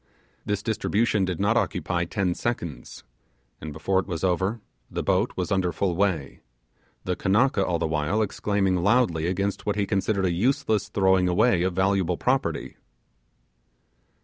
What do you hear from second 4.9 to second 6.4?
boat was under full way;